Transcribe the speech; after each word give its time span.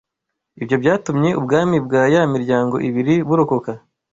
Ibyo 0.61 0.75
byatumye 0.83 1.29
ubwami 1.39 1.77
bwa 1.85 2.03
ya 2.13 2.21
miryango 2.33 2.75
ibiri 2.87 3.15
burokoka 3.27 3.71